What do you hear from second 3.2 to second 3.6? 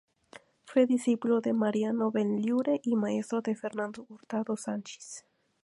de